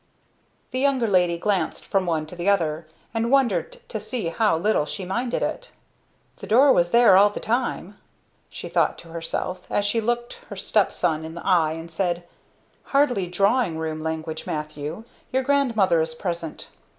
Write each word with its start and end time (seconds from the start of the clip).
The 0.71 0.79
younger 0.79 1.07
lady 1.07 1.37
glanced 1.37 1.85
from 1.85 2.07
one 2.07 2.25
to 2.25 2.35
the 2.35 2.49
other, 2.49 2.87
and 3.13 3.29
wondered 3.29 3.73
to 3.89 3.99
see 3.99 4.29
how 4.29 4.57
little 4.57 4.87
she 4.87 5.05
minded 5.05 5.43
it. 5.43 5.69
"The 6.37 6.47
door 6.47 6.73
was 6.73 6.89
there 6.89 7.15
all 7.17 7.29
the 7.29 7.39
time!" 7.39 7.99
she 8.49 8.67
thought 8.67 8.97
to 8.97 9.09
herself, 9.09 9.67
as 9.69 9.85
she 9.85 10.01
looked 10.01 10.39
her 10.49 10.55
stepson 10.57 11.23
in 11.23 11.35
the 11.35 11.45
eye 11.45 11.73
and 11.73 11.91
said, 11.91 12.23
"Hardly 12.85 13.27
drawing 13.27 13.77
room 13.77 14.01
language, 14.01 14.47
Matthew. 14.47 15.03
Your 15.31 15.43
grandmother 15.43 16.01
is 16.01 16.15
present!" 16.15 16.69